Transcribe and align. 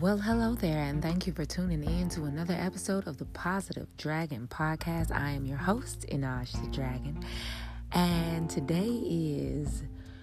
Well, 0.00 0.16
hello 0.16 0.54
there, 0.54 0.82
and 0.84 1.02
thank 1.02 1.26
you 1.26 1.34
for 1.34 1.44
tuning 1.44 1.84
in 1.84 2.08
to 2.10 2.24
another 2.24 2.54
episode 2.54 3.06
of 3.06 3.18
the 3.18 3.26
Positive 3.26 3.86
Dragon 3.98 4.48
Podcast. 4.50 5.14
I 5.14 5.32
am 5.32 5.44
your 5.44 5.58
host, 5.58 6.06
Einaj 6.10 6.52
the 6.52 6.70
Dragon, 6.70 7.22
and 7.92 8.48
today 8.48 8.88
is 8.88 9.82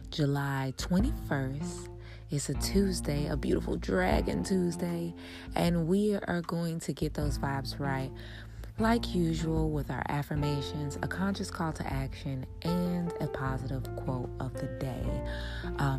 July 0.09 0.73
21st. 0.77 1.89
It's 2.31 2.49
a 2.49 2.55
Tuesday, 2.55 3.27
a 3.27 3.37
beautiful 3.37 3.75
Dragon 3.75 4.43
Tuesday, 4.43 5.13
and 5.53 5.87
we 5.87 6.15
are 6.15 6.41
going 6.41 6.79
to 6.79 6.91
get 6.91 7.13
those 7.13 7.37
vibes 7.37 7.79
right 7.79 8.09
like 8.79 9.13
usual, 9.13 9.69
with 9.71 9.89
our 9.89 10.03
affirmations, 10.09 10.97
a 11.01 11.07
conscious 11.07 11.49
call 11.49 11.73
to 11.73 11.93
action, 11.93 12.45
and 12.63 13.11
a 13.19 13.27
positive 13.27 13.83
quote 13.95 14.29
of 14.39 14.53
the 14.53 14.67
day. 14.79 15.06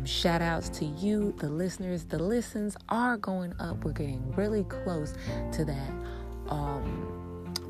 Shout 0.09 0.41
outs 0.41 0.69
to 0.69 0.85
you, 0.85 1.35
the 1.37 1.47
listeners. 1.47 2.03
The 2.03 2.17
listens 2.17 2.75
are 2.89 3.15
going 3.15 3.53
up. 3.59 3.85
We're 3.85 3.91
getting 3.91 4.33
really 4.35 4.63
close 4.63 5.13
to 5.51 5.63
that. 5.63 5.91
Um, 6.47 7.18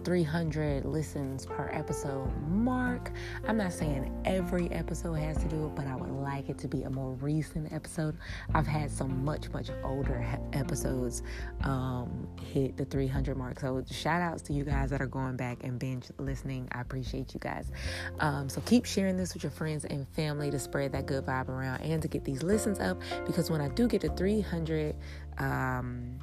300 0.04 0.86
listens 0.86 1.46
per 1.46 1.70
episode 1.72 2.32
mark. 2.48 3.12
I'm 3.48 3.58
not 3.58 3.74
saying 3.74 4.12
every 4.26 4.70
episode 4.72 5.16
has 5.16 5.38
to 5.38 5.48
do 5.48 5.66
it, 5.66 5.76
but 5.76 5.88
I 5.88 5.96
would 5.96 6.12
like 6.12 6.50
it 6.50 6.58
to 6.60 6.68
be 6.68 6.84
a 6.84 6.90
more 6.90 7.14
recent 7.14 7.72
episode. 7.74 8.18
I've 8.54 8.68
had 8.68 8.92
some 8.92 9.24
much, 9.24 9.50
much 9.52 9.70
older 9.84 10.26
episodes 10.54 11.24
um, 11.64 12.28
hit 12.42 12.78
the 12.78 12.86
300 12.86 13.38
mark. 13.38 13.60
So, 13.60 13.84
shout 13.90 14.22
outs 14.22 14.42
to 14.44 14.54
you 14.54 14.64
guys 14.64 14.90
that 14.92 15.02
are 15.02 15.08
going 15.08 15.36
back 15.36 15.64
and 15.64 15.80
binge 15.80 16.08
listening. 16.18 16.68
I 16.72 16.82
appreciate 16.82 17.34
you 17.34 17.40
guys. 17.40 17.72
Um, 18.20 18.50
so, 18.50 18.62
keep 18.62 18.86
sharing 18.86 19.18
this 19.18 19.34
with 19.34 19.44
your 19.44 19.52
friends 19.52 19.86
and 19.86 20.08
family 20.10 20.52
to 20.52 20.60
spread 20.60 20.92
that 20.94 21.06
good 21.06 21.26
vibe 21.26 21.50
around 21.50 21.82
and 21.82 22.02
to 22.02 22.08
get 22.08 22.24
these 22.24 22.44
listens 22.44 22.80
up 22.80 23.00
because 23.26 23.50
when 23.50 23.62
I 23.62 23.68
do 23.70 23.88
get 23.88 24.02
to 24.02 24.10
300, 24.10 24.96
um, 25.38 26.20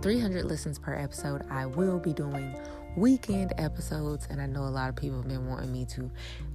300 0.00 0.44
listens 0.44 0.78
per 0.78 0.94
episode, 0.94 1.44
I 1.50 1.66
will 1.66 1.98
be 1.98 2.12
doing 2.12 2.56
weekend 2.98 3.52
episodes. 3.58 4.26
And 4.30 4.40
I 4.40 4.46
know 4.46 4.64
a 4.64 4.68
lot 4.68 4.88
of 4.88 4.96
people 4.96 5.18
have 5.18 5.28
been 5.28 5.46
wanting 5.46 5.72
me 5.72 5.84
to 5.86 6.10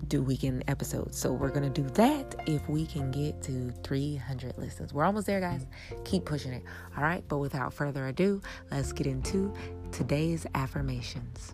do 0.07 0.21
weekend 0.21 0.63
episodes. 0.67 1.17
So 1.17 1.31
we're 1.31 1.49
going 1.49 1.71
to 1.71 1.81
do 1.81 1.87
that 1.91 2.35
if 2.45 2.67
we 2.69 2.85
can 2.85 3.11
get 3.11 3.41
to 3.43 3.71
300 3.83 4.57
listens. 4.57 4.93
We're 4.93 5.05
almost 5.05 5.27
there, 5.27 5.39
guys. 5.39 5.65
Keep 6.03 6.25
pushing 6.25 6.53
it. 6.53 6.63
All 6.97 7.03
right. 7.03 7.23
But 7.27 7.39
without 7.39 7.73
further 7.73 8.07
ado, 8.07 8.41
let's 8.71 8.91
get 8.91 9.07
into 9.07 9.53
today's 9.91 10.45
affirmations. 10.53 11.51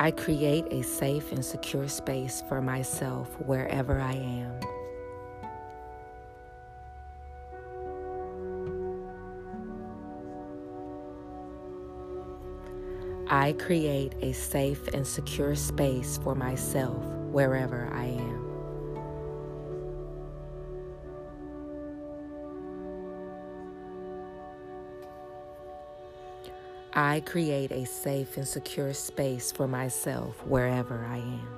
I 0.00 0.12
create 0.12 0.64
a 0.70 0.84
safe 0.84 1.32
and 1.32 1.44
secure 1.44 1.88
space 1.88 2.44
for 2.48 2.62
myself 2.62 3.26
wherever 3.40 3.98
I 4.00 4.12
am. 4.12 4.60
I 13.26 13.54
create 13.54 14.14
a 14.22 14.32
safe 14.32 14.86
and 14.94 15.04
secure 15.04 15.56
space 15.56 16.16
for 16.22 16.36
myself 16.36 17.04
wherever 17.32 17.90
I 17.92 18.04
am. 18.04 18.37
I 26.98 27.20
create 27.20 27.70
a 27.70 27.86
safe 27.86 28.36
and 28.36 28.48
secure 28.48 28.92
space 28.92 29.52
for 29.52 29.68
myself 29.68 30.44
wherever 30.44 31.06
I 31.06 31.18
am. 31.18 31.48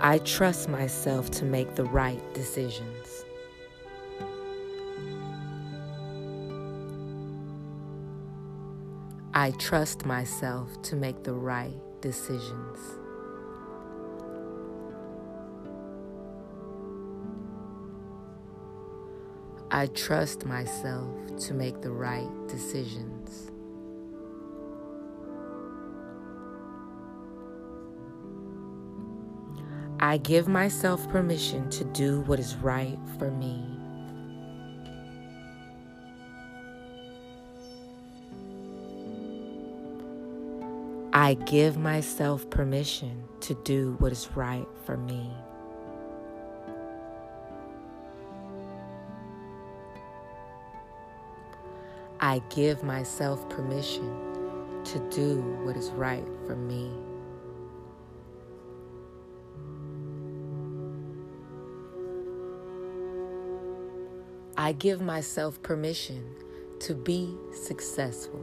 I 0.00 0.18
trust 0.18 0.68
myself 0.68 1.30
to 1.30 1.46
make 1.46 1.76
the 1.76 1.86
right 1.86 2.20
decisions. 2.34 3.24
I 9.32 9.52
trust 9.52 10.04
myself 10.04 10.82
to 10.82 10.94
make 10.94 11.22
the 11.22 11.32
right 11.32 11.80
decisions. 12.02 13.01
I 19.74 19.86
trust 19.86 20.44
myself 20.44 21.08
to 21.46 21.54
make 21.54 21.80
the 21.80 21.90
right 21.90 22.28
decisions. 22.46 23.50
I 29.98 30.18
give 30.18 30.46
myself 30.46 31.08
permission 31.08 31.70
to 31.70 31.84
do 31.84 32.20
what 32.22 32.38
is 32.38 32.54
right 32.56 32.98
for 33.18 33.30
me. 33.30 33.64
I 41.14 41.32
give 41.46 41.78
myself 41.78 42.50
permission 42.50 43.24
to 43.40 43.54
do 43.64 43.96
what 44.00 44.12
is 44.12 44.28
right 44.34 44.66
for 44.84 44.98
me. 44.98 45.32
I 52.24 52.40
give 52.50 52.84
myself 52.84 53.48
permission 53.48 54.08
to 54.84 55.00
do 55.10 55.40
what 55.64 55.76
is 55.76 55.90
right 55.90 56.24
for 56.46 56.54
me. 56.54 56.88
I 64.56 64.70
give 64.70 65.00
myself 65.00 65.60
permission 65.64 66.24
to 66.78 66.94
be 66.94 67.36
successful. 67.52 68.40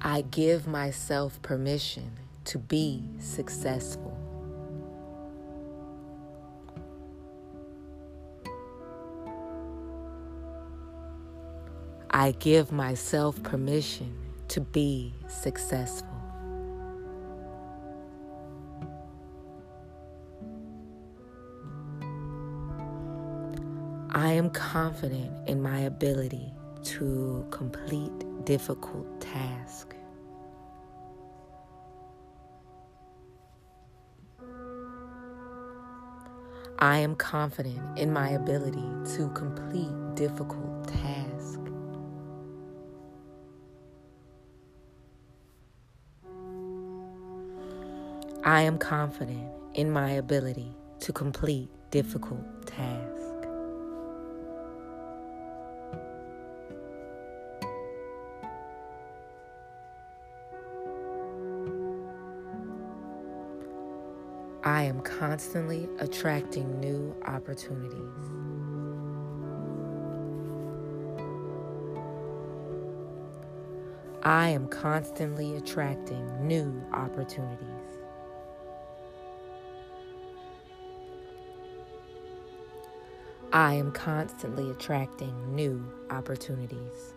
I 0.00 0.20
give 0.30 0.68
myself 0.68 1.42
permission 1.42 2.12
to 2.44 2.58
be 2.58 3.02
successful. 3.18 4.17
I 12.18 12.32
give 12.32 12.72
myself 12.72 13.40
permission 13.44 14.12
to 14.48 14.60
be 14.60 15.14
successful. 15.28 16.08
I 24.10 24.32
am 24.32 24.50
confident 24.50 25.30
in 25.48 25.62
my 25.62 25.78
ability 25.78 26.52
to 26.86 27.46
complete 27.52 28.10
difficult 28.44 29.20
tasks. 29.20 29.94
I 36.80 36.98
am 36.98 37.14
confident 37.14 37.96
in 37.96 38.12
my 38.12 38.30
ability 38.30 38.88
to 39.14 39.28
complete 39.36 40.16
difficult 40.16 40.77
I 48.48 48.62
am 48.62 48.78
confident 48.78 49.46
in 49.74 49.90
my 49.90 50.12
ability 50.12 50.74
to 51.00 51.12
complete 51.12 51.68
difficult 51.90 52.66
tasks. 52.66 53.20
I 64.64 64.84
am 64.84 65.02
constantly 65.02 65.86
attracting 65.98 66.80
new 66.80 67.14
opportunities. 67.26 68.00
I 74.22 74.48
am 74.48 74.68
constantly 74.68 75.54
attracting 75.56 76.46
new 76.46 76.82
opportunities. 76.94 77.77
I 83.52 83.74
am 83.74 83.92
constantly 83.92 84.70
attracting 84.70 85.54
new 85.54 85.82
opportunities. 86.10 87.14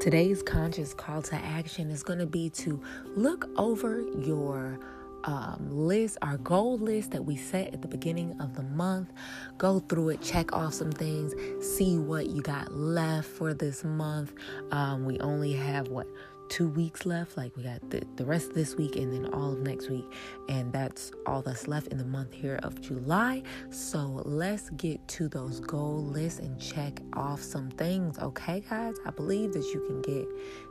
Today's 0.00 0.42
conscious 0.42 0.94
call 0.94 1.22
to 1.22 1.34
action 1.34 1.90
is 1.90 2.04
going 2.04 2.20
to 2.20 2.26
be 2.26 2.50
to 2.50 2.80
look 3.16 3.48
over 3.56 4.02
your 4.16 4.78
um, 5.24 5.68
list, 5.70 6.18
our 6.22 6.38
goal 6.38 6.78
list 6.78 7.10
that 7.12 7.24
we 7.24 7.36
set 7.36 7.72
at 7.72 7.82
the 7.82 7.88
beginning 7.88 8.38
of 8.40 8.54
the 8.54 8.62
month. 8.62 9.12
Go 9.58 9.80
through 9.80 10.10
it, 10.10 10.22
check 10.22 10.52
off 10.52 10.74
some 10.74 10.92
things, 10.92 11.34
see 11.64 11.98
what 11.98 12.26
you 12.26 12.42
got 12.42 12.72
left 12.72 13.28
for 13.28 13.54
this 13.54 13.84
month. 13.84 14.32
Um, 14.70 15.04
we 15.04 15.18
only 15.20 15.52
have 15.52 15.88
what 15.88 16.06
two 16.52 16.68
weeks 16.68 17.06
left. 17.06 17.36
Like 17.36 17.56
we 17.56 17.62
got 17.62 17.88
the, 17.90 18.02
the 18.16 18.26
rest 18.26 18.48
of 18.48 18.54
this 18.54 18.76
week 18.76 18.96
and 18.96 19.12
then 19.12 19.32
all 19.32 19.52
of 19.52 19.60
next 19.60 19.88
week. 19.88 20.04
And 20.48 20.70
that's 20.72 21.10
all 21.26 21.40
that's 21.40 21.66
left 21.66 21.88
in 21.88 21.96
the 21.96 22.04
month 22.04 22.32
here 22.32 22.60
of 22.62 22.80
July. 22.80 23.42
So 23.70 24.22
let's 24.26 24.68
get 24.70 25.06
to 25.08 25.28
those 25.28 25.60
goal 25.60 26.04
lists 26.04 26.40
and 26.40 26.60
check 26.60 27.00
off 27.14 27.40
some 27.40 27.70
things. 27.70 28.18
Okay, 28.18 28.62
guys? 28.68 28.96
I 29.06 29.10
believe 29.10 29.54
that 29.54 29.64
you 29.72 29.80
can 29.86 30.02
get 30.02 30.28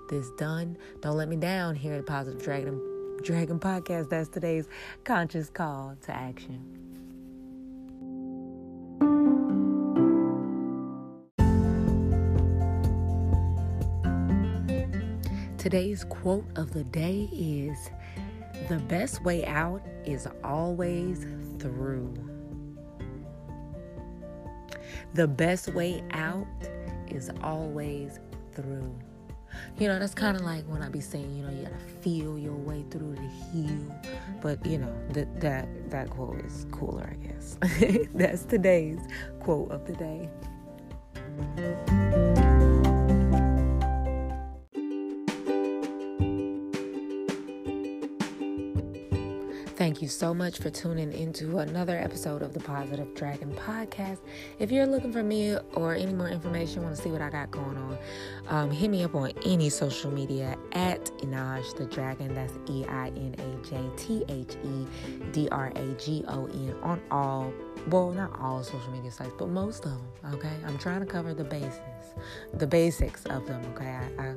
this 0.07 0.29
done. 0.37 0.77
Don't 1.01 1.17
let 1.17 1.29
me 1.29 1.35
down 1.35 1.75
here 1.75 1.95
at 1.95 2.05
Positive 2.05 2.41
Dragon 2.41 2.90
Dragon 3.21 3.59
Podcast. 3.59 4.09
That's 4.09 4.29
today's 4.29 4.67
conscious 5.03 5.49
call 5.49 5.95
to 6.03 6.11
action. 6.11 6.81
Today's 15.57 16.03
quote 16.05 16.45
of 16.55 16.73
the 16.73 16.83
day 16.85 17.29
is 17.31 17.91
The 18.67 18.79
best 18.79 19.23
way 19.23 19.45
out 19.45 19.81
is 20.05 20.27
always 20.43 21.27
through. 21.59 22.13
The 25.13 25.27
best 25.27 25.73
way 25.73 26.03
out 26.11 26.47
is 27.09 27.29
always 27.43 28.19
through. 28.53 28.95
You 29.77 29.87
know, 29.87 29.99
that's 29.99 30.13
kind 30.13 30.35
of 30.35 30.43
like 30.43 30.63
when 30.65 30.81
I 30.81 30.89
be 30.89 31.01
saying, 31.01 31.35
you 31.35 31.43
know, 31.43 31.51
you 31.51 31.63
gotta 31.63 31.77
feel 32.01 32.37
your 32.39 32.55
heal. 33.51 33.95
But 34.41 34.65
you 34.65 34.79
know, 34.79 34.93
that 35.11 35.41
that 35.41 35.67
that 35.91 36.09
quote 36.09 36.39
is 36.45 36.65
cooler, 36.71 37.09
I 37.11 37.15
guess. 37.25 37.57
that's 38.13 38.43
today's 38.45 38.99
quote 39.39 39.71
of 39.71 39.85
the 39.85 39.93
day. 39.93 40.29
Thank 49.81 49.99
you 49.99 50.09
so 50.09 50.31
much 50.31 50.59
for 50.59 50.69
tuning 50.69 51.11
into 51.11 51.57
another 51.57 51.97
episode 51.97 52.43
of 52.43 52.53
the 52.53 52.59
Positive 52.59 53.15
Dragon 53.15 53.51
Podcast. 53.51 54.19
If 54.59 54.71
you're 54.71 54.85
looking 54.85 55.11
for 55.11 55.23
me 55.23 55.57
or 55.73 55.95
any 55.95 56.13
more 56.13 56.29
information, 56.29 56.83
want 56.83 56.95
to 56.95 57.01
see 57.01 57.09
what 57.09 57.19
I 57.19 57.31
got 57.31 57.49
going 57.49 57.75
on, 57.75 57.97
um, 58.47 58.69
hit 58.69 58.91
me 58.91 59.03
up 59.03 59.15
on 59.15 59.31
any 59.43 59.71
social 59.71 60.11
media 60.11 60.55
at 60.73 61.05
Einaj 61.23 61.75
the 61.77 61.85
Dragon. 61.85 62.35
That's 62.35 62.53
E 62.69 62.85
I 62.85 63.07
N 63.07 63.35
A 63.39 63.67
J 63.67 63.89
T 63.97 64.23
H 64.29 64.55
E 64.63 64.85
D 65.31 65.49
R 65.51 65.71
A 65.75 65.93
G 65.93 66.23
O 66.27 66.45
N 66.45 66.75
on 66.83 67.01
all, 67.09 67.51
well, 67.87 68.11
not 68.11 68.39
all 68.39 68.63
social 68.63 68.91
media 68.91 69.09
sites, 69.09 69.33
but 69.39 69.49
most 69.49 69.85
of 69.85 69.93
them. 69.93 70.35
Okay, 70.35 70.53
I'm 70.63 70.77
trying 70.77 70.99
to 70.99 71.07
cover 71.07 71.33
the 71.33 71.43
bases, 71.43 71.79
the 72.53 72.67
basics 72.67 73.25
of 73.25 73.47
them. 73.47 73.65
Okay, 73.73 73.89
I, 73.89 74.27
I 74.27 74.35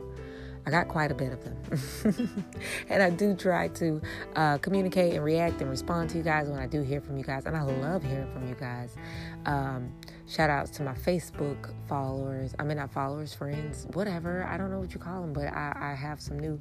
I 0.66 0.70
got 0.70 0.88
quite 0.88 1.11
a 1.11 1.14
bit 1.14 1.32
of 1.32 1.44
them. 1.44 2.46
and 2.88 3.02
I 3.02 3.11
do 3.11 3.34
try 3.34 3.69
to 3.69 4.00
uh, 4.34 4.58
communicate 4.58 5.14
and 5.14 5.22
react 5.22 5.61
and 5.61 5.69
respond 5.69 6.11
to 6.11 6.19
you 6.19 6.25
guys 6.25 6.49
when 6.49 6.58
I 6.58 6.66
do 6.66 6.81
hear 6.81 7.00
from 7.00 7.19
you 7.19 7.25
guys. 7.25 7.44
And 7.44 7.56
I 7.56 7.62
love 7.62 8.02
hearing 8.02 8.32
from 8.32 8.49
you 8.49 8.55
guys. 8.55 8.96
Um, 9.44 9.93
shout 10.26 10.49
outs 10.49 10.70
to 10.72 10.82
my 10.82 10.94
Facebook 10.94 11.75
followers. 11.87 12.55
I 12.58 12.64
mean, 12.64 12.78
not 12.78 12.90
followers, 12.90 13.34
friends, 13.34 13.87
whatever. 13.93 14.44
I 14.44 14.56
don't 14.56 14.70
know 14.70 14.81
what 14.81 14.94
you 14.94 15.00
call 15.00 15.20
them, 15.20 15.34
but 15.34 15.49
I, 15.49 15.76
I 15.78 15.94
have 15.94 16.20
some 16.20 16.38
new 16.38 16.58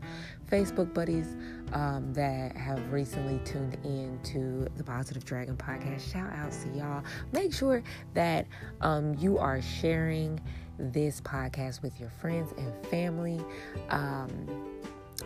Facebook 0.52 0.94
buddies 0.94 1.36
um, 1.72 2.14
that 2.14 2.58
have 2.58 2.92
recently 2.92 3.40
tuned 3.46 3.78
in 3.86 4.20
to 4.24 4.68
the 4.76 4.84
Positive 4.84 5.24
Dragon 5.24 5.56
podcast. 5.56 6.12
Shout 6.12 6.32
outs 6.34 6.64
to 6.64 6.70
y'all. 6.78 7.04
Make 7.32 7.54
sure 7.54 7.82
that 8.16 8.48
um, 8.82 9.16
you 9.18 9.38
are 9.38 9.62
sharing 9.62 10.42
this 10.78 11.22
podcast 11.22 11.82
with 11.82 12.00
your 12.00 12.10
friends 12.10 12.54
and 12.58 12.86
family. 12.88 13.42
Um, 13.90 14.30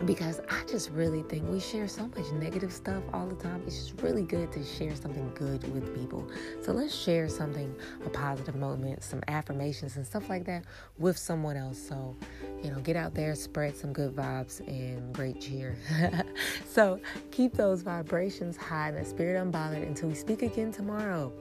because 0.04 0.40
I 0.48 0.62
just 0.68 0.90
really 0.90 1.22
think 1.22 1.48
we 1.48 1.58
share 1.58 1.88
so 1.88 2.06
much 2.06 2.30
negative 2.32 2.72
stuff 2.72 3.02
all 3.12 3.26
the 3.26 3.34
time. 3.34 3.62
It's 3.66 3.78
just 3.78 4.00
really 4.00 4.22
good 4.22 4.52
to 4.52 4.64
share 4.64 4.94
something 4.94 5.32
good 5.34 5.72
with 5.74 5.94
people. 5.94 6.28
So 6.62 6.72
let's 6.72 6.94
share 6.94 7.28
something, 7.28 7.74
a 8.04 8.10
positive 8.10 8.54
moment, 8.54 9.02
some 9.02 9.20
affirmations 9.28 9.96
and 9.96 10.06
stuff 10.06 10.28
like 10.28 10.44
that 10.44 10.64
with 10.98 11.16
someone 11.16 11.56
else. 11.56 11.78
So, 11.78 12.16
you 12.62 12.70
know, 12.70 12.78
get 12.80 12.96
out 12.96 13.14
there, 13.14 13.34
spread 13.34 13.76
some 13.76 13.92
good 13.92 14.14
vibes 14.14 14.60
and 14.68 15.12
great 15.12 15.40
cheer. 15.40 15.76
so 16.68 17.00
keep 17.30 17.54
those 17.54 17.82
vibrations 17.82 18.56
high 18.56 18.88
and 18.88 18.98
the 18.98 19.04
spirit 19.04 19.44
unbothered 19.44 19.86
until 19.86 20.08
we 20.08 20.14
speak 20.14 20.42
again 20.42 20.70
tomorrow. 20.70 21.32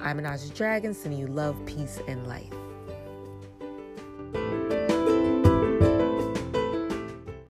I'm 0.00 0.18
Anaja 0.18 0.52
Dragon, 0.54 0.94
sending 0.94 1.20
you 1.20 1.26
love, 1.26 1.56
peace, 1.66 2.00
and 2.08 2.26
light. 2.26 2.52